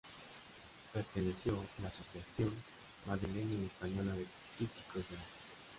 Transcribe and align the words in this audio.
Perteneció 0.91 1.53
a 1.77 1.81
la 1.83 1.89
Asociación 1.89 2.55
Madrileña 3.05 3.53
y 3.53 3.65
Española 3.65 4.13
de 4.13 4.25
Críticos 4.57 4.95
de 5.07 5.15
Arte. 5.17 5.29